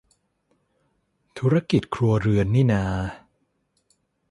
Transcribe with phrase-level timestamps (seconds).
[1.37, 2.83] ธุรกิจครัวเรือนนี่นา